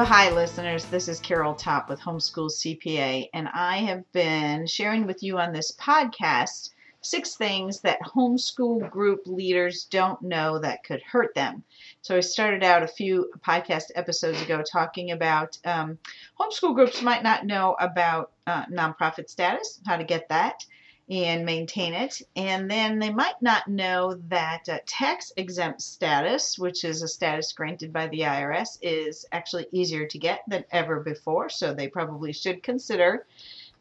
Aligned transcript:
Well, 0.00 0.08
hi, 0.08 0.30
listeners. 0.30 0.86
This 0.86 1.08
is 1.08 1.20
Carol 1.20 1.54
Topp 1.54 1.90
with 1.90 2.00
Homeschool 2.00 2.50
CPA, 2.50 3.28
and 3.34 3.50
I 3.52 3.76
have 3.80 4.10
been 4.12 4.66
sharing 4.66 5.06
with 5.06 5.22
you 5.22 5.38
on 5.38 5.52
this 5.52 5.72
podcast 5.72 6.70
six 7.02 7.34
things 7.34 7.82
that 7.82 8.00
homeschool 8.00 8.88
group 8.88 9.20
leaders 9.26 9.84
don't 9.84 10.22
know 10.22 10.58
that 10.58 10.84
could 10.84 11.02
hurt 11.02 11.34
them. 11.34 11.64
So, 12.00 12.16
I 12.16 12.20
started 12.20 12.64
out 12.64 12.82
a 12.82 12.88
few 12.88 13.30
podcast 13.46 13.90
episodes 13.94 14.40
ago 14.40 14.62
talking 14.62 15.10
about 15.10 15.58
um, 15.66 15.98
homeschool 16.40 16.74
groups 16.74 17.02
might 17.02 17.22
not 17.22 17.44
know 17.44 17.76
about 17.78 18.32
uh, 18.46 18.64
nonprofit 18.72 19.28
status, 19.28 19.80
how 19.84 19.98
to 19.98 20.04
get 20.04 20.30
that 20.30 20.64
and 21.10 21.44
maintain 21.44 21.92
it. 21.92 22.22
And 22.36 22.70
then 22.70 23.00
they 23.00 23.12
might 23.12 23.42
not 23.42 23.66
know 23.66 24.14
that 24.28 24.68
uh, 24.68 24.78
tax 24.86 25.32
exempt 25.36 25.82
status, 25.82 26.56
which 26.56 26.84
is 26.84 27.02
a 27.02 27.08
status 27.08 27.52
granted 27.52 27.92
by 27.92 28.06
the 28.06 28.20
IRS, 28.20 28.78
is 28.80 29.26
actually 29.32 29.66
easier 29.72 30.06
to 30.06 30.18
get 30.18 30.42
than 30.46 30.64
ever 30.70 31.00
before. 31.00 31.48
So 31.48 31.74
they 31.74 31.88
probably 31.88 32.32
should 32.32 32.62
consider 32.62 33.26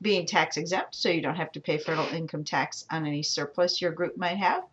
being 0.02 0.26
tax 0.26 0.58
exempt 0.58 0.96
so 0.96 1.10
you 1.10 1.22
don't 1.22 1.36
have 1.36 1.52
to 1.52 1.62
pay 1.62 1.78
federal 1.78 2.08
income 2.08 2.44
tax 2.44 2.86
on 2.90 3.06
any 3.06 3.22
surplus 3.22 3.80
your 3.80 3.92
group 3.92 4.18
might 4.18 4.38
have. 4.38 4.64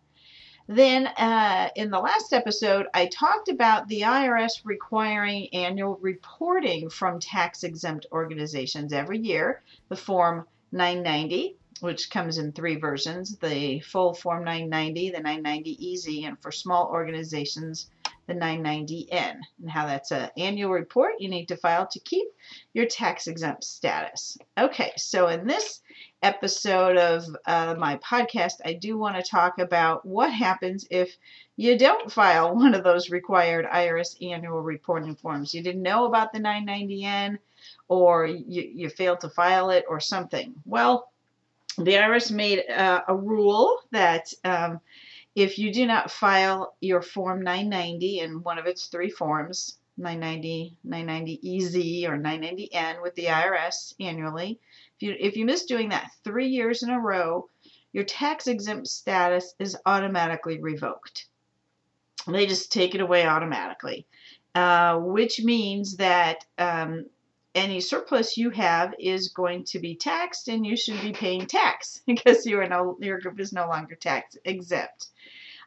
Then, 0.69 1.07
uh, 1.07 1.69
in 1.75 1.91
the 1.91 1.99
last 1.99 2.33
episode, 2.33 2.87
I 2.93 3.05
talked 3.05 3.49
about 3.49 3.87
the 3.87 4.01
IRS 4.01 4.61
requiring 4.65 5.47
annual 5.53 5.97
reporting 6.01 6.89
from 6.89 7.19
tax 7.19 7.63
exempt 7.63 8.07
organizations 8.11 8.91
every 8.91 9.19
year, 9.19 9.61
the 9.89 9.95
Form 9.95 10.45
990 10.73 11.55
which 11.79 12.09
comes 12.09 12.37
in 12.37 12.51
three 12.51 12.75
versions 12.75 13.37
the 13.37 13.79
full 13.79 14.13
Form 14.13 14.43
990, 14.43 15.11
the 15.11 15.19
990 15.19 15.93
EZ, 15.93 16.07
and 16.25 16.41
for 16.41 16.51
small 16.51 16.89
organizations, 16.91 17.89
the 18.27 18.33
990N. 18.33 19.39
And 19.61 19.69
how 19.69 19.85
that's 19.87 20.11
an 20.11 20.29
annual 20.37 20.71
report 20.71 21.15
you 21.19 21.29
need 21.29 21.47
to 21.47 21.57
file 21.57 21.87
to 21.87 21.99
keep 21.99 22.27
your 22.73 22.85
tax 22.85 23.27
exempt 23.27 23.63
status. 23.63 24.37
Okay, 24.57 24.91
so 24.97 25.27
in 25.27 25.47
this 25.47 25.81
episode 26.21 26.97
of 26.97 27.25
uh, 27.45 27.75
my 27.77 27.97
podcast, 27.97 28.55
I 28.65 28.73
do 28.73 28.97
want 28.97 29.15
to 29.15 29.29
talk 29.29 29.59
about 29.59 30.05
what 30.05 30.31
happens 30.31 30.85
if 30.89 31.15
you 31.55 31.77
don't 31.77 32.11
file 32.11 32.55
one 32.55 32.73
of 32.73 32.83
those 32.83 33.09
required 33.09 33.65
IRS 33.65 34.15
annual 34.21 34.61
reporting 34.61 35.15
forms. 35.15 35.53
You 35.53 35.63
didn't 35.63 35.83
know 35.83 36.05
about 36.05 36.33
the 36.33 36.39
990N, 36.39 37.37
or 37.87 38.25
you, 38.25 38.61
you 38.73 38.89
failed 38.89 39.21
to 39.21 39.29
file 39.29 39.69
it, 39.69 39.85
or 39.87 39.99
something. 39.99 40.53
Well, 40.65 41.09
the 41.77 41.93
IRS 41.93 42.31
made 42.31 42.63
uh, 42.69 43.01
a 43.07 43.15
rule 43.15 43.79
that 43.91 44.33
um, 44.43 44.79
if 45.35 45.59
you 45.59 45.71
do 45.71 45.85
not 45.85 46.09
file 46.09 46.75
your 46.81 47.01
Form 47.01 47.43
990 47.43 48.19
in 48.21 48.41
one 48.43 48.57
of 48.57 48.65
its 48.65 48.87
three 48.87 49.09
forms, 49.09 49.77
990, 49.97 50.75
990 50.83 51.57
EZ, 51.57 51.75
or 52.09 52.17
990N 52.17 53.01
with 53.01 53.13
the 53.15 53.25
IRS 53.25 53.93
annually, 53.99 54.59
if 54.99 55.07
you, 55.07 55.15
if 55.19 55.37
you 55.37 55.45
miss 55.45 55.65
doing 55.65 55.89
that 55.89 56.11
three 56.23 56.47
years 56.47 56.81
in 56.81 56.89
a 56.89 56.99
row, 56.99 57.47
your 57.93 58.03
tax 58.03 58.47
exempt 58.47 58.87
status 58.87 59.53
is 59.59 59.77
automatically 59.85 60.59
revoked. 60.59 61.27
They 62.27 62.47
just 62.47 62.71
take 62.71 62.95
it 62.95 63.01
away 63.01 63.25
automatically, 63.25 64.05
uh, 64.55 64.97
which 64.97 65.41
means 65.43 65.97
that 65.97 66.43
um, 66.57 67.05
any 67.57 67.81
surplus 67.81 68.37
you 68.37 68.51
have 68.51 68.93
is 68.99 69.29
going 69.29 69.63
to 69.65 69.79
be 69.79 69.95
taxed 69.95 70.47
and 70.47 70.65
you 70.65 70.77
should 70.77 71.01
be 71.01 71.11
paying 71.11 71.47
tax 71.47 72.01
because 72.07 72.45
you 72.45 72.59
are 72.59 72.67
no, 72.67 72.97
your 73.01 73.19
group 73.19 73.39
is 73.39 73.51
no 73.51 73.67
longer 73.67 73.95
tax 73.95 74.37
exempt. 74.45 75.07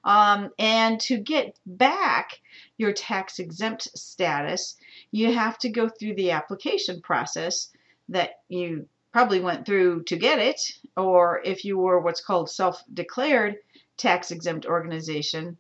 Um, 0.03 0.51
and 0.59 0.99
to 1.03 1.19
get 1.19 1.59
back 1.67 2.41
your 2.79 2.93
tax 2.93 3.39
exempt 3.39 3.83
status, 3.99 4.77
you 5.11 5.35
have 5.35 5.59
to 5.59 5.69
go 5.69 5.89
through 5.89 6.15
the 6.15 6.31
application 6.31 7.03
process 7.03 7.71
that 8.09 8.41
you 8.49 8.89
probably 9.13 9.41
went 9.41 9.67
through 9.67 10.05
to 10.05 10.17
get 10.17 10.39
it, 10.39 10.61
or 10.97 11.43
if 11.45 11.65
you 11.65 11.77
were 11.77 12.01
what's 12.01 12.25
called 12.25 12.49
self 12.49 12.83
declared 12.95 13.57
tax 13.97 14.31
exempt 14.31 14.65
organization, 14.65 15.59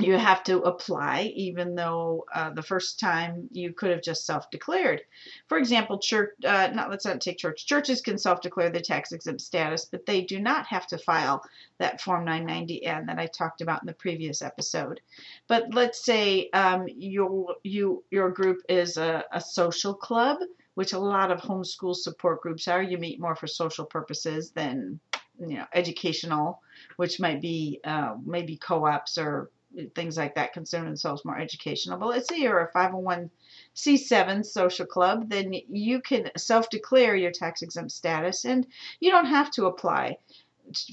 you 0.00 0.18
have 0.18 0.42
to 0.44 0.60
apply 0.62 1.32
even 1.34 1.74
though 1.74 2.24
uh, 2.34 2.50
the 2.50 2.62
first 2.62 2.98
time 2.98 3.48
you 3.52 3.72
could 3.72 3.90
have 3.90 4.02
just 4.02 4.26
self-declared. 4.26 5.02
For 5.48 5.58
example 5.58 5.98
church 5.98 6.30
uh, 6.44 6.70
not 6.72 6.90
let's 6.90 7.04
not 7.04 7.20
take 7.20 7.38
church 7.38 7.66
churches 7.66 8.00
can 8.00 8.18
self-declare 8.18 8.70
their 8.70 8.82
tax 8.82 9.12
exempt 9.12 9.40
status 9.40 9.84
but 9.84 10.06
they 10.06 10.22
do 10.22 10.40
not 10.40 10.66
have 10.66 10.86
to 10.88 10.98
file 10.98 11.42
that 11.78 12.00
form 12.00 12.26
990n 12.26 13.06
that 13.06 13.18
i 13.18 13.26
talked 13.26 13.60
about 13.60 13.82
in 13.82 13.86
the 13.86 13.94
previous 13.94 14.42
episode. 14.42 15.00
But 15.48 15.72
let's 15.72 16.04
say 16.04 16.50
um, 16.50 16.86
your 16.88 17.56
you 17.62 18.04
your 18.10 18.30
group 18.30 18.62
is 18.68 18.96
a, 18.96 19.24
a 19.32 19.40
social 19.40 19.94
club 19.94 20.38
which 20.74 20.92
a 20.92 20.98
lot 20.98 21.30
of 21.30 21.40
homeschool 21.40 21.94
support 21.94 22.40
groups 22.40 22.66
are. 22.66 22.82
You 22.82 22.98
meet 22.98 23.20
more 23.20 23.36
for 23.36 23.46
social 23.46 23.84
purposes 23.84 24.50
than 24.50 24.98
you 25.40 25.56
know 25.56 25.66
educational 25.72 26.60
which 26.96 27.18
might 27.18 27.40
be 27.40 27.80
uh, 27.84 28.14
maybe 28.24 28.56
co-ops 28.56 29.18
or 29.18 29.50
things 29.94 30.16
like 30.16 30.34
that 30.34 30.52
consider 30.52 30.84
themselves 30.84 31.24
more 31.24 31.38
educational. 31.38 31.98
But 31.98 32.08
let's 32.08 32.28
say 32.28 32.38
you're 32.38 32.60
a 32.60 32.72
501c7 32.72 34.44
social 34.44 34.86
club, 34.86 35.28
then 35.28 35.52
you 35.52 36.00
can 36.00 36.30
self 36.36 36.70
declare 36.70 37.14
your 37.16 37.30
tax 37.30 37.62
exempt 37.62 37.92
status 37.92 38.44
and 38.44 38.66
you 39.00 39.10
don't 39.10 39.26
have 39.26 39.50
to 39.52 39.66
apply 39.66 40.18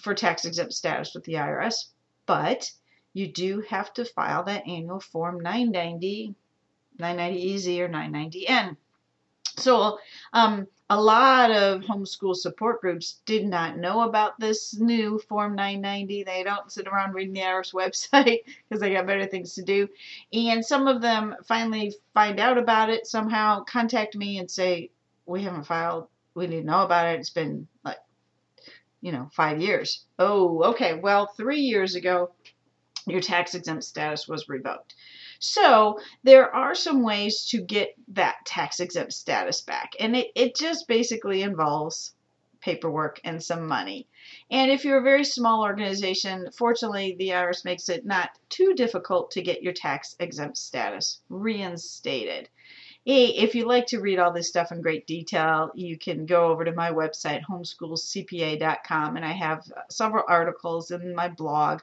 for 0.02 0.14
tax 0.14 0.46
exempt 0.46 0.74
status 0.74 1.14
with 1.14 1.24
the 1.24 1.34
IRS, 1.34 1.86
but 2.26 2.72
you 3.14 3.28
do 3.28 3.62
have 3.62 3.94
to 3.94 4.06
file 4.06 4.44
that 4.44 4.68
annual 4.68 5.00
Form 5.00 5.40
990, 5.40 6.36
990EZ 7.00 7.80
or 7.80 7.90
990N. 7.90 8.78
So, 9.58 10.00
um, 10.34 10.68
a 10.90 11.02
lot 11.02 11.52
of 11.52 11.84
homeschool 11.84 12.36
support 12.36 12.82
groups 12.82 13.22
did 13.26 13.46
not 13.46 13.78
know 13.78 14.02
about 14.02 14.38
this 14.40 14.78
new 14.78 15.20
Form 15.30 15.56
990. 15.56 16.24
They 16.24 16.44
don't 16.44 16.70
sit 16.70 16.86
around 16.86 17.14
reading 17.14 17.34
the 17.34 17.40
IRS 17.40 17.74
website 17.74 18.40
because 18.68 18.82
they 18.82 18.92
got 18.92 19.08
better 19.08 19.26
things 19.26 19.54
to 19.56 19.64
do. 19.64 19.88
And 20.34 20.66
some 20.66 20.88
of 20.88 21.02
them 21.02 21.36
finally 21.46 21.94
find 22.14 22.42
out 22.42 22.58
about 22.58 22.90
it 22.90 23.08
somehow, 23.08 23.64
contact 23.64 24.18
me 24.18 24.40
and 24.40 24.52
say, 24.52 24.92
We 25.26 25.44
haven't 25.44 25.64
filed, 25.64 26.08
we 26.36 26.48
didn't 26.48 26.66
know 26.66 26.84
about 26.84 27.08
it. 27.08 27.20
It's 27.22 27.30
been 27.30 27.70
like, 27.86 28.00
you 29.00 29.14
know, 29.14 29.30
five 29.32 29.62
years. 29.62 30.04
Oh, 30.20 30.62
okay. 30.72 30.96
Well, 30.96 31.28
three 31.28 31.62
years 31.62 31.96
ago, 31.96 32.32
your 33.08 33.22
tax 33.22 33.56
exempt 33.56 33.84
status 33.84 34.28
was 34.28 34.50
revoked. 34.50 34.96
So 35.40 36.00
there 36.24 36.54
are 36.56 36.76
some 36.76 37.04
ways 37.04 37.48
to 37.48 37.62
get 37.62 37.96
that 38.10 38.46
tax 38.46 38.80
exempt 38.80 39.14
status 39.14 39.62
back. 39.62 39.94
And 40.00 40.16
it, 40.16 40.28
it 40.36 40.56
just 40.56 40.88
basically 40.88 41.42
involves 41.42 42.14
paperwork 42.62 43.20
and 43.24 43.42
some 43.42 43.68
money. 43.68 44.08
And 44.52 44.70
if 44.72 44.86
you're 44.86 45.00
a 45.00 45.04
very 45.04 45.24
small 45.24 45.64
organization, 45.64 46.50
fortunately, 46.56 47.16
the 47.18 47.30
IRS 47.30 47.66
makes 47.66 47.90
it 47.90 48.06
not 48.06 48.30
too 48.50 48.74
difficult 48.76 49.32
to 49.32 49.42
get 49.42 49.64
your 49.64 49.74
tax 49.74 50.16
exempt 50.20 50.58
status 50.58 51.22
reinstated. 51.30 52.48
If 53.04 53.56
you'd 53.56 53.66
like 53.66 53.88
to 53.88 54.00
read 54.00 54.20
all 54.20 54.32
this 54.32 54.48
stuff 54.48 54.72
in 54.72 54.84
great 54.84 55.08
detail, 55.08 55.72
you 55.74 55.98
can 55.98 56.28
go 56.28 56.50
over 56.50 56.64
to 56.64 56.72
my 56.72 56.92
website, 56.92 57.42
homeschoolcpa.com, 57.50 59.16
and 59.16 59.26
I 59.26 59.32
have 59.32 59.64
several 59.90 60.24
articles 60.28 60.92
in 60.92 61.16
my 61.16 61.28
blog 61.28 61.82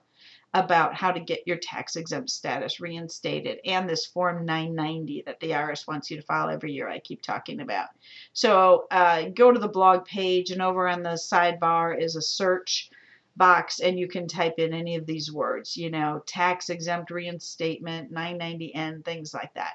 about 0.55 0.95
how 0.95 1.13
to 1.13 1.21
get 1.21 1.47
your 1.47 1.59
tax 1.59 1.97
exempt 1.97 2.31
status 2.31 2.81
reinstated 2.81 3.59
and 3.67 3.89
this 3.89 4.07
Form 4.07 4.47
990 4.47 5.25
that 5.27 5.39
the 5.41 5.51
IRS 5.51 5.87
wants 5.87 6.11
you 6.11 6.17
to 6.17 6.23
file 6.23 6.49
every 6.49 6.73
year, 6.73 6.89
I 6.89 7.01
keep 7.01 7.21
talking 7.21 7.61
about. 7.61 7.89
So 8.33 8.87
uh, 8.91 9.25
go 9.35 9.53
to 9.53 9.61
the 9.61 9.69
blog 9.69 10.07
page, 10.07 10.51
and 10.51 10.63
over 10.63 10.89
on 10.89 11.03
the 11.03 11.11
sidebar 11.11 12.01
is 12.01 12.17
a 12.17 12.23
search 12.23 12.91
box, 13.37 13.81
and 13.81 13.99
you 13.99 14.09
can 14.09 14.27
type 14.27 14.55
in 14.59 14.73
any 14.73 14.97
of 14.97 15.07
these 15.07 15.31
words, 15.31 15.77
you 15.77 15.91
know, 15.91 16.23
tax 16.27 16.71
exempt 16.71 17.11
reinstatement, 17.11 18.13
990N, 18.13 19.05
things 19.05 19.35
like 19.35 19.53
that. 19.55 19.75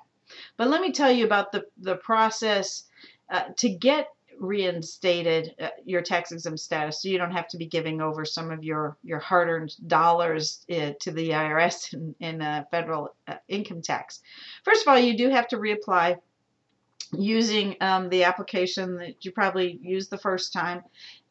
But 0.57 0.69
let 0.69 0.81
me 0.81 0.91
tell 0.91 1.11
you 1.11 1.25
about 1.25 1.51
the, 1.51 1.65
the 1.77 1.95
process 1.95 2.83
uh, 3.29 3.49
to 3.57 3.69
get 3.69 4.09
reinstated 4.43 5.55
uh, 5.61 5.69
your 5.85 6.01
tax 6.01 6.33
exempt 6.33 6.59
status 6.59 7.01
so 7.01 7.07
you 7.07 7.17
don't 7.17 7.31
have 7.31 7.47
to 7.47 7.57
be 7.57 7.65
giving 7.65 8.01
over 8.01 8.25
some 8.25 8.51
of 8.51 8.61
your 8.63 8.97
your 9.01 9.19
hard-earned 9.19 9.73
dollars 9.87 10.65
uh, 10.69 10.91
to 10.99 11.11
the 11.11 11.29
IRS 11.29 11.93
in, 11.93 12.13
in 12.19 12.41
uh, 12.41 12.65
federal 12.69 13.15
uh, 13.27 13.35
income 13.47 13.81
tax. 13.81 14.19
First 14.65 14.81
of 14.81 14.89
all, 14.89 14.99
you 14.99 15.17
do 15.17 15.29
have 15.29 15.47
to 15.47 15.57
reapply 15.57 16.17
using 17.13 17.77
um, 17.79 18.09
the 18.09 18.25
application 18.25 18.97
that 18.97 19.23
you 19.23 19.31
probably 19.31 19.79
used 19.81 20.09
the 20.09 20.17
first 20.17 20.51
time. 20.51 20.83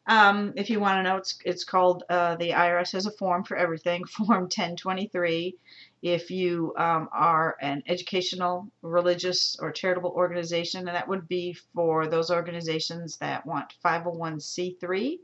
Um, 0.05 0.53
if 0.57 0.69
you 0.69 0.79
want 0.79 0.99
to 0.99 1.03
know, 1.03 1.17
it's, 1.17 1.37
it's 1.45 1.63
called 1.63 2.03
uh, 2.09 2.35
the 2.35 2.49
IRS 2.49 2.91
has 2.91 3.05
a 3.05 3.11
form 3.11 3.43
for 3.43 3.55
everything, 3.55 4.03
Form 4.07 4.43
1023 4.43 5.55
if 6.03 6.29
you 6.29 6.73
um, 6.77 7.07
are 7.13 7.55
an 7.61 7.81
educational, 7.87 8.67
religious, 8.81 9.55
or 9.59 9.71
charitable 9.71 10.11
organization, 10.11 10.79
and 10.79 10.89
that 10.89 11.07
would 11.07 11.29
be 11.29 11.53
for 11.73 12.07
those 12.07 12.29
organizations 12.29 13.15
that 13.17 13.45
want 13.45 13.73
501c3 13.83 15.17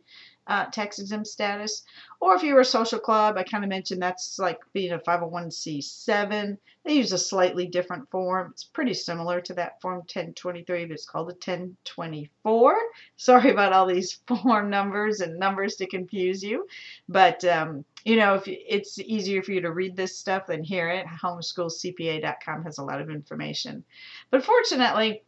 uh, 0.50 0.66
tax 0.66 1.00
exempt 1.00 1.28
status. 1.28 1.84
Or 2.20 2.36
if 2.36 2.44
you're 2.44 2.60
a 2.60 2.66
social 2.66 3.00
club, 3.00 3.38
I 3.38 3.44
kind 3.44 3.64
of 3.64 3.70
mentioned 3.70 4.02
that's 4.02 4.40
like 4.40 4.60
being 4.74 4.92
a 4.92 4.98
501c7. 4.98 6.58
They 6.84 6.94
use 6.94 7.14
a 7.14 7.20
slightly 7.20 7.68
different 7.68 8.10
form. 8.10 8.50
It's 8.52 8.64
pretty 8.64 8.96
similar 8.96 9.42
to 9.42 9.54
that 9.54 9.80
form 9.80 10.00
1023, 10.00 10.86
but 10.86 10.94
it's 10.94 11.06
called 11.06 11.30
a 11.30 11.34
1024. 11.34 12.76
Sorry 13.18 13.52
about 13.52 13.74
all 13.74 13.86
these 13.86 14.14
form 14.28 14.72
numbers 14.72 15.22
and 15.22 15.38
numbers 15.38 15.76
to 15.76 15.88
confuse 15.88 16.44
you. 16.44 16.68
But, 17.08 17.46
um, 17.46 17.86
you 18.04 18.16
know, 18.16 18.34
if 18.34 18.44
it's 18.48 18.98
easier 18.98 19.44
for 19.44 19.52
you 19.52 19.62
to 19.62 19.72
read 19.72 19.96
this 19.96 20.18
stuff 20.18 20.48
than 20.48 20.64
hear 20.64 20.90
it, 20.90 21.06
homeschoolcpa.com 21.06 22.64
has 22.64 22.80
a 22.80 22.84
lot 22.84 23.02
of 23.02 23.12
information. 23.12 23.84
But 24.32 24.44
fortunately, 24.44 25.22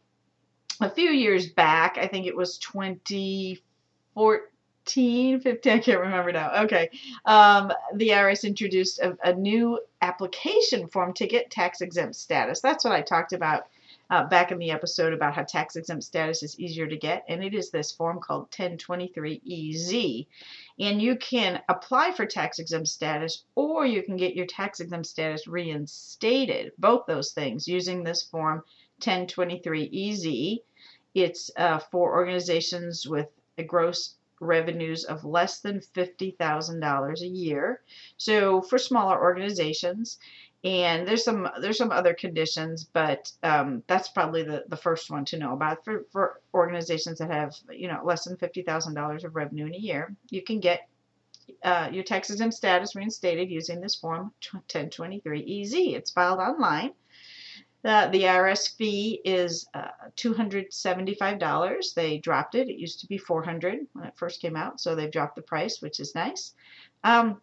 a 0.80 0.90
few 0.90 1.10
years 1.10 1.48
back, 1.48 1.96
I 1.96 2.08
think 2.08 2.26
it 2.26 2.36
was 2.36 2.58
2014 2.58 4.48
15, 4.84 5.40
15, 5.40 5.72
I 5.72 5.78
can't 5.78 6.00
remember 6.00 6.32
now. 6.32 6.64
Okay. 6.64 6.90
Um, 7.24 7.72
the 7.94 8.08
IRS 8.08 8.44
introduced 8.44 8.98
a, 8.98 9.16
a, 9.22 9.32
new 9.32 9.80
application 10.00 10.88
form 10.88 11.12
to 11.14 11.26
get 11.26 11.50
tax 11.50 11.80
exempt 11.80 12.16
status. 12.16 12.60
That's 12.60 12.84
what 12.84 12.92
I 12.92 13.02
talked 13.02 13.32
about 13.32 13.68
uh, 14.10 14.24
back 14.24 14.50
in 14.50 14.58
the 14.58 14.72
episode 14.72 15.12
about 15.12 15.34
how 15.34 15.44
tax 15.44 15.76
exempt 15.76 16.02
status 16.02 16.42
is 16.42 16.58
easier 16.58 16.88
to 16.88 16.96
get. 16.96 17.24
And 17.28 17.44
it 17.44 17.54
is 17.54 17.70
this 17.70 17.92
form 17.92 18.18
called 18.18 18.50
1023EZ. 18.50 20.26
And 20.80 21.00
you 21.00 21.16
can 21.16 21.62
apply 21.68 22.12
for 22.12 22.26
tax 22.26 22.58
exempt 22.58 22.88
status 22.88 23.44
or 23.54 23.86
you 23.86 24.02
can 24.02 24.16
get 24.16 24.34
your 24.34 24.46
tax 24.46 24.80
exempt 24.80 25.06
status 25.06 25.46
reinstated. 25.46 26.72
Both 26.76 27.06
those 27.06 27.32
things 27.32 27.68
using 27.68 28.02
this 28.02 28.22
form 28.22 28.64
1023EZ. 29.00 30.58
It's 31.14 31.50
uh, 31.56 31.78
for 31.78 32.12
organizations 32.12 33.06
with 33.06 33.28
a 33.58 33.62
gross 33.62 34.16
revenues 34.42 35.04
of 35.04 35.24
less 35.24 35.60
than 35.60 35.80
$50,000 35.80 37.20
a 37.20 37.26
year. 37.26 37.80
So 38.16 38.60
for 38.60 38.78
smaller 38.78 39.20
organizations, 39.20 40.18
and 40.64 41.08
there's 41.08 41.24
some 41.24 41.48
there's 41.60 41.78
some 41.78 41.90
other 41.90 42.14
conditions, 42.14 42.84
but 42.84 43.32
um, 43.42 43.82
that's 43.88 44.10
probably 44.10 44.44
the, 44.44 44.64
the 44.68 44.76
first 44.76 45.10
one 45.10 45.24
to 45.26 45.38
know 45.38 45.54
about 45.54 45.84
for, 45.84 46.04
for 46.12 46.40
organizations 46.54 47.18
that 47.18 47.32
have 47.32 47.56
you 47.70 47.88
know 47.88 48.00
less 48.04 48.24
than 48.24 48.36
fifty 48.36 48.62
thousand 48.62 48.94
dollars 48.94 49.24
of 49.24 49.34
revenue 49.34 49.66
in 49.66 49.74
a 49.74 49.78
year. 49.78 50.14
You 50.30 50.42
can 50.42 50.60
get 50.60 50.88
uh, 51.64 51.88
your 51.92 52.04
tax 52.04 52.30
exempt 52.30 52.54
status 52.54 52.94
reinstated 52.94 53.50
using 53.50 53.80
this 53.80 53.96
form 53.96 54.32
1023EZ. 54.40 55.94
It's 55.94 56.12
filed 56.12 56.38
online. 56.38 56.92
The, 57.82 58.08
the 58.12 58.22
IRS 58.22 58.76
fee 58.76 59.20
is 59.24 59.66
uh, 59.74 59.88
$275. 60.16 61.94
They 61.94 62.18
dropped 62.18 62.54
it. 62.54 62.68
It 62.68 62.78
used 62.78 63.00
to 63.00 63.08
be 63.08 63.18
400 63.18 63.86
when 63.92 64.04
it 64.04 64.16
first 64.16 64.40
came 64.40 64.56
out, 64.56 64.80
so 64.80 64.94
they've 64.94 65.10
dropped 65.10 65.34
the 65.34 65.42
price, 65.42 65.82
which 65.82 65.98
is 65.98 66.14
nice. 66.14 66.54
Um, 67.02 67.40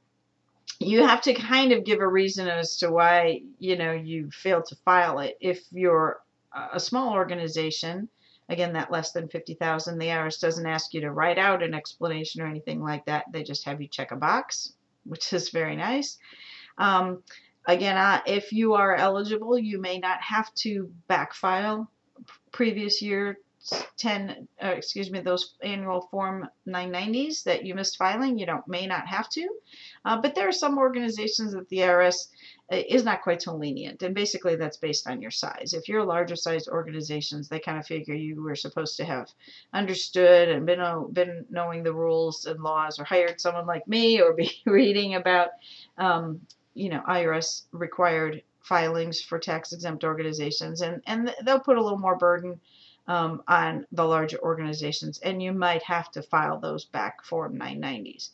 you 0.80 1.06
have 1.06 1.21
to 1.21 1.33
kind 1.33 1.74
of 1.74 1.83
give 1.83 2.00
a 2.00 2.07
reason 2.07 2.47
as 2.47 2.77
to 2.77 2.91
why 2.91 3.41
you 3.59 3.75
know 3.77 3.91
you 3.91 4.30
failed 4.31 4.65
to 4.68 4.75
file 4.86 5.19
it. 5.19 5.38
If 5.41 5.62
you're 5.71 6.21
a 6.74 6.80
small 6.80 7.13
organization, 7.13 8.07
again 8.47 8.74
that 8.74 8.91
less 8.91 9.12
than 9.12 9.27
50,000, 9.27 9.97
the 9.97 10.06
IRS 10.06 10.39
doesn't 10.39 10.65
ask 10.65 10.94
you 10.94 11.01
to 11.01 11.12
write 11.12 11.38
out 11.38 11.63
an 11.63 11.74
explanation 11.74 12.41
or 12.41 12.47
anything 12.47 12.81
like 12.81 13.06
that. 13.06 13.25
They 13.31 13.44
just 13.44 13.65
have 13.65 13.81
you 13.81 13.88
check 13.88 14.12
a 14.12 14.15
box, 14.15 14.74
which 15.03 15.33
is 15.33 15.50
very 15.50 15.75
nice. 15.75 16.18
Um, 16.77 17.24
Again, 17.69 17.98
uh, 17.98 18.19
if 18.25 18.51
you 18.51 18.74
are 18.74 18.95
eligible, 18.95 19.56
you 19.56 19.80
may 19.80 20.00
not 20.00 20.19
have 20.24 20.51
to 20.56 20.92
backfile 21.07 21.88
previous 22.51 23.00
year 23.00 23.38
10, 23.98 24.48
uh, 24.63 24.68
excuse 24.69 25.12
me, 25.12 25.19
those 25.19 25.54
annual 25.62 26.01
Form 26.10 26.50
990s 26.68 27.44
that 27.44 27.63
you 27.63 27.75
missed 27.75 27.98
filing. 27.98 28.39
You 28.39 28.48
don't 28.48 28.68
may 28.68 28.88
not 28.88 29.06
have 29.06 29.30
to, 29.30 29.48
uh, 30.04 30.19
but 30.19 30.33
there 30.33 30.48
are 30.48 30.51
some 30.51 30.80
organizations 30.80 31.54
that 31.54 31.69
the 31.69 31.77
IRS 31.77 32.30
uh, 32.71 32.77
is 32.89 33.04
not 33.04 33.21
quite 33.21 33.44
so 33.44 33.56
lenient, 33.56 34.01
and 34.01 34.15
basically 34.15 34.56
that's 34.56 34.77
based 34.77 35.07
on 35.07 35.22
your 35.22 35.30
size. 35.30 35.75
If 35.75 35.88
you're 35.88 36.00
a 36.00 36.06
larger 36.06 36.36
sized 36.36 36.69
organizations, 36.69 37.50
they 37.50 37.60
kind 37.60 37.77
of 37.77 37.86
figure 37.86 38.15
you 38.15 38.42
were 38.42 38.56
supposed 38.56 38.98
to 38.98 39.06
have 39.06 39.30
understood 39.74 40.50
and 40.50 40.65
been 40.65 40.81
been 41.13 41.45
knowing 41.51 41.83
the 41.83 41.94
rules 41.94 42.45
and 42.45 42.63
laws, 42.63 42.98
or 42.98 43.04
hired 43.04 43.39
someone 43.39 43.68
like 43.68 43.88
me, 43.88 44.22
or 44.22 44.33
be 44.33 44.50
reading 44.65 45.13
about 45.13 45.50
um, 46.00 46.42
you 46.74 46.89
know, 46.89 47.01
IRS 47.07 47.63
required 47.71 48.44
filings 48.62 49.21
for 49.21 49.39
tax 49.39 49.74
exempt 49.74 50.04
organizations, 50.04 50.81
and, 50.81 51.01
and 51.07 51.33
they'll 51.44 51.60
put 51.60 51.77
a 51.77 51.81
little 51.81 51.98
more 51.98 52.18
burden 52.18 52.60
um, 53.07 53.42
on 53.48 53.86
the 53.92 54.06
larger 54.06 54.39
organizations, 54.39 55.19
and 55.19 55.42
you 55.42 55.51
might 55.51 55.83
have 55.83 56.12
to 56.12 56.21
file 56.21 56.60
those 56.60 56.86
back 56.86 57.24
Form 57.24 57.57
990s. 57.57 58.30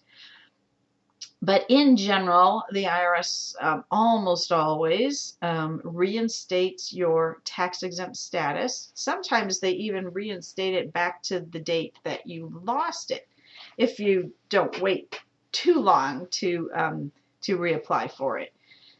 But 1.41 1.65
in 1.69 1.95
general, 1.95 2.63
the 2.71 2.85
IRS 2.85 3.55
um, 3.61 3.83
almost 3.91 4.51
always 4.51 5.37
um, 5.41 5.79
reinstates 5.83 6.91
your 6.91 7.41
tax 7.45 7.83
exempt 7.83 8.17
status. 8.17 8.91
Sometimes 8.95 9.59
they 9.59 9.71
even 9.71 10.11
reinstate 10.11 10.73
it 10.73 10.91
back 10.91 11.21
to 11.23 11.41
the 11.41 11.59
date 11.59 11.97
that 12.03 12.25
you 12.25 12.51
lost 12.63 13.11
it 13.11 13.27
if 13.77 13.99
you 13.99 14.33
don't 14.49 14.81
wait 14.81 15.19
too 15.51 15.79
long 15.79 16.27
to 16.31 16.69
um, 16.73 17.11
to 17.45 17.57
reapply 17.57 18.11
for 18.11 18.37
it. 18.37 18.53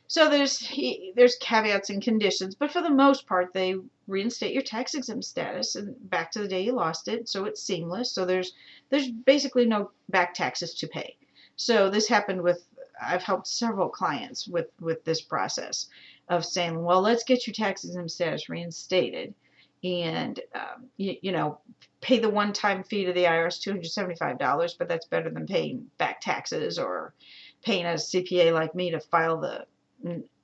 So 0.07 0.29
there's 0.29 0.71
there's 1.15 1.35
caveats 1.37 1.89
and 1.89 2.01
conditions, 2.01 2.55
but 2.55 2.71
for 2.71 2.81
the 2.81 2.89
most 2.91 3.25
part, 3.25 3.53
they 3.53 3.75
reinstate 4.07 4.53
your 4.53 4.61
tax 4.61 4.93
exempt 4.93 5.25
status 5.25 5.75
and 5.75 5.95
back 6.09 6.31
to 6.31 6.39
the 6.39 6.47
day 6.47 6.61
you 6.61 6.73
lost 6.73 7.07
it, 7.07 7.27
so 7.27 7.45
it's 7.45 7.63
seamless. 7.63 8.11
So 8.11 8.23
there's 8.23 8.53
there's 8.89 9.09
basically 9.09 9.65
no 9.65 9.91
back 10.09 10.35
taxes 10.35 10.75
to 10.75 10.87
pay. 10.87 11.17
So 11.55 11.89
this 11.89 12.07
happened 12.07 12.43
with 12.43 12.67
I've 13.01 13.23
helped 13.23 13.47
several 13.47 13.89
clients 13.89 14.47
with 14.47 14.67
with 14.79 15.03
this 15.05 15.21
process 15.21 15.87
of 16.29 16.45
saying, 16.45 16.81
well, 16.83 17.01
let's 17.01 17.23
get 17.23 17.47
your 17.47 17.53
tax 17.53 17.83
exempt 17.83 18.11
status 18.11 18.47
reinstated, 18.47 19.33
and 19.85 20.39
um, 20.55 20.87
you, 20.97 21.15
you 21.21 21.31
know 21.31 21.59
pay 22.01 22.19
the 22.19 22.29
one-time 22.29 22.83
fee 22.83 23.05
to 23.05 23.13
the 23.13 23.23
IRS, 23.23 23.59
$275, 23.67 24.77
but 24.77 24.87
that's 24.87 25.07
better 25.07 25.31
than 25.31 25.47
paying 25.47 25.87
back 25.97 26.21
taxes 26.21 26.77
or 26.77 27.15
paying 27.63 27.85
a 27.85 27.95
CPA 27.95 28.53
like 28.53 28.75
me 28.75 28.91
to 28.91 28.99
file 28.99 29.41
the 29.41 29.65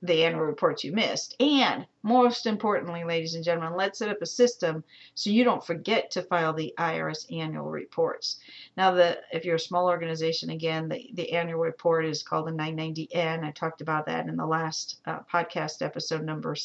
the 0.02 0.24
annual 0.24 0.42
reports 0.42 0.82
you 0.82 0.90
missed. 0.92 1.36
And 1.38 1.86
most 2.02 2.46
importantly, 2.46 3.04
ladies 3.04 3.36
and 3.36 3.44
gentlemen, 3.44 3.76
let's 3.76 4.00
set 4.00 4.08
up 4.08 4.20
a 4.20 4.26
system 4.26 4.82
so 5.14 5.30
you 5.30 5.44
don't 5.44 5.64
forget 5.64 6.10
to 6.12 6.22
file 6.22 6.52
the 6.52 6.74
IRS 6.78 7.30
annual 7.32 7.70
reports. 7.70 8.40
Now, 8.76 8.92
the 8.92 9.20
if 9.30 9.44
you're 9.44 9.56
a 9.56 9.60
small 9.60 9.88
organization, 9.88 10.50
again, 10.50 10.88
the, 10.88 11.10
the 11.14 11.32
annual 11.32 11.60
report 11.60 12.06
is 12.06 12.24
called 12.24 12.48
the 12.48 12.52
990N. 12.52 13.44
I 13.44 13.52
talked 13.52 13.82
about 13.82 14.06
that 14.06 14.26
in 14.26 14.36
the 14.36 14.46
last 14.46 15.00
uh, 15.06 15.20
podcast 15.32 15.80
episode 15.80 16.24
number 16.24 16.56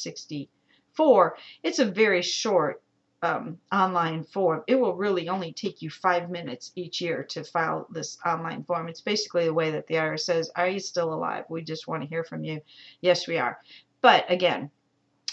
64. 0.97 1.37
It's 1.61 1.79
a 1.79 1.85
very 1.85 2.23
short 2.23 2.81
um, 3.21 3.59
online 3.71 4.23
form. 4.23 4.63
It 4.67 4.75
will 4.75 4.95
really 4.95 5.29
only 5.29 5.53
take 5.53 5.81
you 5.81 5.89
five 5.91 6.29
minutes 6.29 6.71
each 6.75 7.01
year 7.01 7.23
to 7.29 7.43
file 7.43 7.87
this 7.91 8.17
online 8.25 8.63
form. 8.63 8.87
It's 8.87 9.01
basically 9.01 9.45
the 9.45 9.53
way 9.53 9.71
that 9.71 9.85
the 9.87 9.95
IRS 9.95 10.21
says, 10.21 10.49
Are 10.55 10.67
you 10.67 10.79
still 10.79 11.13
alive? 11.13 11.45
We 11.49 11.61
just 11.61 11.87
want 11.87 12.01
to 12.01 12.09
hear 12.09 12.23
from 12.23 12.43
you. 12.43 12.61
Yes, 13.01 13.27
we 13.27 13.37
are. 13.37 13.59
But 14.01 14.25
again, 14.29 14.71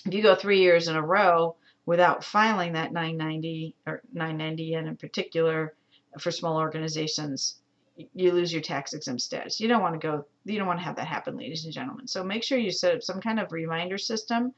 if 0.07 0.13
you 0.13 0.23
go 0.23 0.35
three 0.35 0.61
years 0.61 0.89
in 0.89 0.97
a 0.97 1.03
row 1.03 1.57
without 1.87 2.25
filing 2.25 2.75
that 2.75 2.93
990 2.93 3.75
or 3.87 4.03
990N 4.15 4.87
in 4.87 4.97
particular 4.97 5.75
for 6.19 6.31
small 6.31 6.59
organizations, 6.59 7.57
you 7.97 8.33
lose 8.33 8.53
your 8.53 8.63
tax 8.63 8.93
exempt 8.93 9.23
status. 9.23 9.61
You 9.61 9.69
don't 9.69 9.83
want 9.83 9.99
to 9.99 10.07
go, 10.07 10.27
you 10.45 10.59
don't 10.59 10.67
want 10.67 10.81
to 10.81 10.85
have 10.85 10.97
that 10.97 11.07
happen, 11.07 11.37
ladies 11.37 11.65
and 11.65 11.73
gentlemen. 11.73 12.07
So 12.07 12.25
make 12.25 12.43
sure 12.43 12.59
you 12.59 12.71
set 12.71 12.95
up 12.95 13.03
some 13.03 13.21
kind 13.21 13.39
of 13.41 13.53
reminder 13.53 13.99
system 13.99 14.53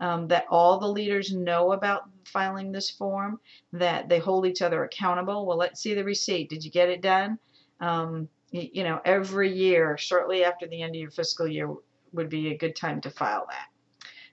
um, 0.00 0.28
that 0.28 0.46
all 0.50 0.78
the 0.78 0.88
leaders 0.88 1.32
know 1.32 1.72
about 1.72 2.08
filing 2.24 2.72
this 2.72 2.90
form, 2.90 3.38
that 3.72 4.08
they 4.08 4.18
hold 4.18 4.46
each 4.46 4.62
other 4.62 4.82
accountable. 4.82 5.46
Well, 5.46 5.58
let's 5.58 5.80
see 5.80 5.94
the 5.94 6.04
receipt. 6.04 6.48
Did 6.48 6.64
you 6.64 6.70
get 6.70 6.88
it 6.88 7.02
done? 7.02 7.38
Um, 7.80 8.28
you, 8.50 8.82
know, 8.82 9.00
every 9.04 9.52
year, 9.52 9.96
shortly 9.96 10.44
after 10.44 10.66
the 10.66 10.82
end 10.82 10.94
of 10.94 11.00
your 11.00 11.10
fiscal 11.10 11.46
year, 11.46 11.72
would 12.12 12.28
be 12.28 12.48
a 12.48 12.58
good 12.58 12.74
time 12.74 13.00
to 13.02 13.10
file 13.10 13.46
that. 13.48 13.66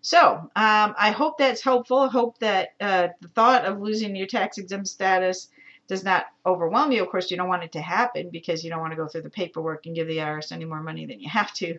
So 0.01 0.33
um, 0.33 0.95
I 0.97 1.11
hope 1.11 1.37
that's 1.37 1.61
helpful. 1.61 1.99
I 1.99 2.07
hope 2.07 2.39
that 2.39 2.69
uh, 2.79 3.09
the 3.21 3.27
thought 3.29 3.65
of 3.65 3.79
losing 3.79 4.15
your 4.15 4.27
tax 4.27 4.57
exempt 4.57 4.87
status 4.87 5.49
does 5.87 6.03
not 6.03 6.25
overwhelm 6.45 6.91
you. 6.91 7.03
Of 7.03 7.09
course, 7.09 7.29
you 7.29 7.37
don't 7.37 7.47
want 7.47 7.63
it 7.63 7.73
to 7.73 7.81
happen 7.81 8.29
because 8.31 8.63
you 8.63 8.69
don't 8.69 8.81
want 8.81 8.91
to 8.91 8.97
go 8.97 9.07
through 9.07 9.21
the 9.21 9.29
paperwork 9.29 9.85
and 9.85 9.95
give 9.95 10.07
the 10.07 10.17
IRS 10.17 10.51
any 10.51 10.65
more 10.65 10.81
money 10.81 11.05
than 11.05 11.19
you 11.19 11.29
have 11.29 11.53
to. 11.55 11.77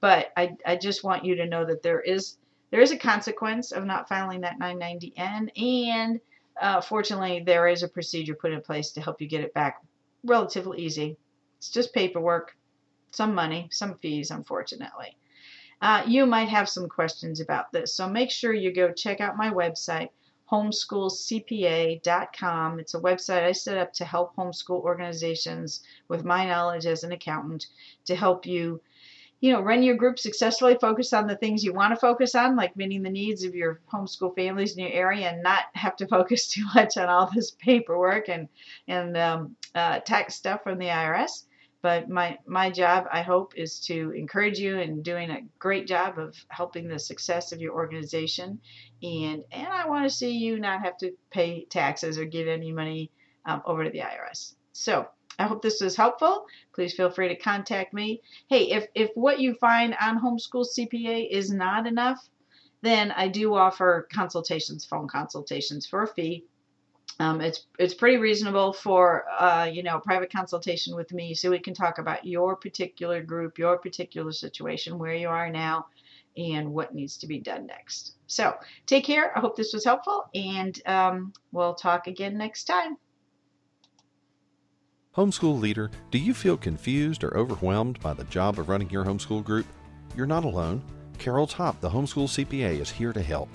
But 0.00 0.32
I, 0.36 0.56
I 0.64 0.76
just 0.76 1.04
want 1.04 1.24
you 1.24 1.36
to 1.36 1.46
know 1.46 1.64
that 1.64 1.82
there 1.82 2.00
is 2.00 2.36
there 2.70 2.80
is 2.80 2.90
a 2.90 2.98
consequence 2.98 3.72
of 3.72 3.84
not 3.84 4.08
filing 4.08 4.40
that 4.40 4.58
990N, 4.58 5.60
and 5.60 6.20
uh, 6.60 6.80
fortunately, 6.80 7.42
there 7.44 7.68
is 7.68 7.82
a 7.82 7.88
procedure 7.88 8.34
put 8.34 8.52
in 8.52 8.60
place 8.60 8.92
to 8.92 9.00
help 9.00 9.20
you 9.20 9.28
get 9.28 9.44
it 9.44 9.54
back 9.54 9.82
relatively 10.24 10.80
easy. 10.80 11.16
It's 11.58 11.70
just 11.70 11.94
paperwork, 11.94 12.56
some 13.12 13.34
money, 13.34 13.68
some 13.70 13.96
fees, 13.96 14.30
unfortunately. 14.30 15.16
Uh, 15.80 16.02
you 16.06 16.26
might 16.26 16.48
have 16.48 16.68
some 16.68 16.88
questions 16.88 17.40
about 17.40 17.72
this, 17.72 17.94
so 17.94 18.08
make 18.08 18.30
sure 18.30 18.52
you 18.52 18.72
go 18.72 18.92
check 18.92 19.20
out 19.20 19.36
my 19.36 19.50
website, 19.50 20.08
homeschoolcpa.com. 20.50 22.80
It's 22.80 22.94
a 22.94 23.00
website 23.00 23.42
I 23.42 23.52
set 23.52 23.76
up 23.76 23.92
to 23.94 24.04
help 24.04 24.36
homeschool 24.36 24.82
organizations 24.82 25.82
with 26.08 26.24
my 26.24 26.46
knowledge 26.46 26.86
as 26.86 27.04
an 27.04 27.12
accountant 27.12 27.66
to 28.06 28.16
help 28.16 28.46
you 28.46 28.80
you 29.40 29.52
know, 29.52 29.60
run 29.60 29.82
your 29.82 29.96
group 29.96 30.18
successfully, 30.18 30.76
focus 30.80 31.12
on 31.12 31.26
the 31.26 31.36
things 31.36 31.62
you 31.62 31.74
want 31.74 31.92
to 31.92 32.00
focus 32.00 32.34
on, 32.34 32.56
like 32.56 32.76
meeting 32.76 33.02
the 33.02 33.10
needs 33.10 33.44
of 33.44 33.54
your 33.54 33.80
homeschool 33.92 34.34
families 34.34 34.76
in 34.76 34.84
your 34.84 34.92
area, 34.92 35.28
and 35.28 35.42
not 35.42 35.64
have 35.74 35.96
to 35.96 36.06
focus 36.16 36.48
too 36.48 36.64
much 36.74 36.96
on 36.96 37.08
all 37.08 37.30
this 37.34 37.50
paperwork 37.50 38.28
and 38.28 38.48
and 38.88 39.16
um, 39.16 39.56
uh, 39.74 40.00
tax 40.00 40.34
stuff 40.34 40.62
from 40.62 40.78
the 40.78 40.86
IRS. 40.86 41.44
But 41.82 42.08
my 42.08 42.38
my 42.46 42.70
job, 42.70 43.06
I 43.12 43.22
hope, 43.22 43.52
is 43.56 43.78
to 43.80 44.10
encourage 44.12 44.58
you 44.58 44.78
in 44.78 45.02
doing 45.02 45.30
a 45.30 45.42
great 45.58 45.86
job 45.86 46.18
of 46.18 46.34
helping 46.48 46.88
the 46.88 46.98
success 46.98 47.52
of 47.52 47.60
your 47.60 47.74
organization, 47.74 48.58
and 49.02 49.44
and 49.52 49.68
I 49.68 49.86
want 49.86 50.08
to 50.08 50.14
see 50.14 50.30
you 50.30 50.58
not 50.58 50.82
have 50.82 50.96
to 50.98 51.12
pay 51.30 51.66
taxes 51.66 52.18
or 52.18 52.24
give 52.24 52.48
any 52.48 52.72
money 52.72 53.10
um, 53.44 53.62
over 53.66 53.84
to 53.84 53.90
the 53.90 54.00
IRS. 54.00 54.54
So 54.72 55.06
I 55.38 55.46
hope 55.46 55.62
this 55.62 55.80
was 55.80 55.96
helpful. 55.96 56.46
Please 56.74 56.94
feel 56.94 57.10
free 57.10 57.28
to 57.28 57.36
contact 57.36 57.92
me. 57.92 58.22
Hey, 58.48 58.70
if 58.70 58.86
if 58.94 59.10
what 59.14 59.40
you 59.40 59.54
find 59.54 59.94
on 60.00 60.18
Homeschool 60.18 60.66
CPA 60.66 61.28
is 61.30 61.50
not 61.50 61.86
enough, 61.86 62.28
then 62.82 63.10
I 63.12 63.28
do 63.28 63.54
offer 63.54 64.08
consultations, 64.12 64.84
phone 64.84 65.08
consultations 65.08 65.86
for 65.86 66.02
a 66.02 66.06
fee. 66.06 66.44
Um, 67.18 67.40
it's 67.40 67.66
it's 67.78 67.94
pretty 67.94 68.18
reasonable 68.18 68.72
for 68.72 69.24
uh, 69.38 69.68
you 69.70 69.82
know 69.82 69.98
private 70.00 70.32
consultation 70.32 70.94
with 70.94 71.12
me, 71.12 71.34
so 71.34 71.50
we 71.50 71.58
can 71.58 71.74
talk 71.74 71.98
about 71.98 72.26
your 72.26 72.56
particular 72.56 73.22
group, 73.22 73.58
your 73.58 73.78
particular 73.78 74.32
situation, 74.32 74.98
where 74.98 75.14
you 75.14 75.28
are 75.28 75.50
now, 75.50 75.86
and 76.36 76.72
what 76.72 76.94
needs 76.94 77.16
to 77.18 77.26
be 77.26 77.40
done 77.40 77.66
next. 77.66 78.16
So 78.26 78.54
take 78.86 79.04
care. 79.04 79.36
I 79.36 79.40
hope 79.40 79.56
this 79.56 79.72
was 79.72 79.84
helpful, 79.84 80.28
and 80.34 80.78
um, 80.86 81.32
we'll 81.52 81.74
talk 81.74 82.06
again 82.06 82.36
next 82.36 82.64
time. 82.64 82.96
Homeschool 85.16 85.58
leader, 85.58 85.90
do 86.10 86.18
you 86.18 86.34
feel 86.34 86.58
confused 86.58 87.24
or 87.24 87.34
overwhelmed 87.34 87.98
by 88.00 88.12
the 88.12 88.24
job 88.24 88.58
of 88.58 88.68
running 88.68 88.90
your 88.90 89.02
homeschool 89.02 89.42
group? 89.42 89.64
You're 90.14 90.26
not 90.26 90.44
alone. 90.44 90.82
Carol 91.16 91.46
Topp, 91.46 91.80
the 91.80 91.88
homeschool 91.88 92.28
CPA, 92.28 92.78
is 92.78 92.90
here 92.90 93.14
to 93.14 93.22
help. 93.22 93.48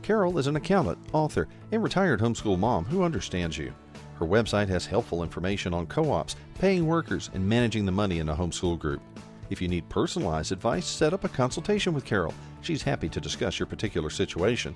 Carol 0.00 0.38
is 0.38 0.46
an 0.46 0.54
accountant, 0.54 0.96
author, 1.12 1.48
and 1.72 1.82
retired 1.82 2.20
homeschool 2.20 2.56
mom 2.56 2.84
who 2.84 3.02
understands 3.02 3.58
you. 3.58 3.74
Her 4.14 4.26
website 4.26 4.68
has 4.68 4.86
helpful 4.86 5.24
information 5.24 5.74
on 5.74 5.88
co 5.88 6.12
ops, 6.12 6.36
paying 6.60 6.86
workers, 6.86 7.30
and 7.34 7.44
managing 7.44 7.84
the 7.84 7.90
money 7.90 8.20
in 8.20 8.28
a 8.28 8.36
homeschool 8.36 8.78
group. 8.78 9.02
If 9.50 9.60
you 9.60 9.66
need 9.66 9.88
personalized 9.88 10.52
advice, 10.52 10.86
set 10.86 11.12
up 11.12 11.24
a 11.24 11.28
consultation 11.28 11.94
with 11.94 12.04
Carol. 12.04 12.34
She's 12.60 12.82
happy 12.82 13.08
to 13.08 13.20
discuss 13.20 13.58
your 13.58 13.66
particular 13.66 14.10
situation. 14.10 14.72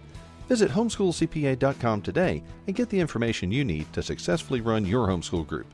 Visit 0.48 0.72
homeschoolcpa.com 0.72 2.02
today 2.02 2.42
and 2.66 2.74
get 2.74 2.88
the 2.88 2.98
information 2.98 3.52
you 3.52 3.64
need 3.64 3.92
to 3.92 4.02
successfully 4.02 4.60
run 4.60 4.84
your 4.84 5.06
homeschool 5.06 5.46
group. 5.46 5.72